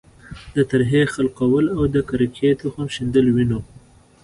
[0.55, 3.59] د ترهې خلقول او د کرکې تخم شیندل وینو.